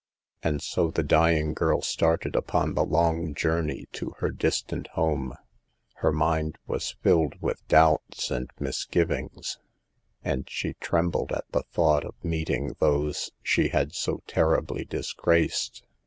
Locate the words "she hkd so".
13.43-14.23